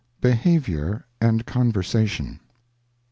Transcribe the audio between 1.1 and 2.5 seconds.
and CONFERS ATION.